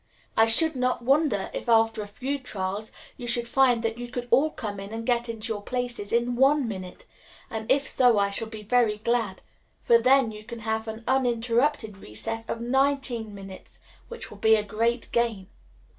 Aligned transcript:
I 0.35 0.47
should 0.47 0.75
not 0.75 1.03
wonder 1.03 1.51
if, 1.53 1.69
after 1.69 2.01
a 2.01 2.07
few 2.07 2.39
trials, 2.39 2.91
you 3.17 3.27
should 3.27 3.47
find 3.47 3.83
that 3.83 3.99
you 3.99 4.07
could 4.07 4.27
all 4.31 4.49
come 4.49 4.79
in 4.79 4.91
and 4.91 5.05
get 5.05 5.29
into 5.29 5.53
your 5.53 5.61
places 5.61 6.11
in 6.11 6.35
one 6.35 6.67
minute; 6.67 7.05
and 7.51 7.71
if 7.71 7.87
so, 7.87 8.17
I 8.17 8.31
shall 8.31 8.47
be 8.47 8.63
very 8.63 8.97
glad, 8.97 9.43
for 9.83 9.99
then 9.99 10.31
you 10.31 10.43
can 10.43 10.61
have 10.61 10.87
an 10.87 11.03
uninterrupted 11.07 11.99
recess 11.99 12.45
of 12.49 12.61
nineteen 12.61 13.35
minutes, 13.35 13.77
which 14.07 14.31
will 14.31 14.39
be 14.39 14.55
a 14.55 14.63
great 14.63 15.07
gain." 15.11 15.49